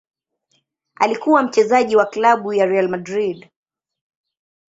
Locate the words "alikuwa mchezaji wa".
0.95-2.05